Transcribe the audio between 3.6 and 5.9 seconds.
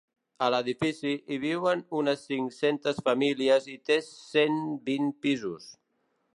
i té cent vint pisos.